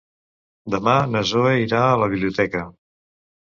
Demà 0.75 0.95
na 1.11 1.21
Zoè 1.33 1.53
irà 1.67 1.85
a 1.93 2.03
la 2.05 2.11
biblioteca. 2.17 2.67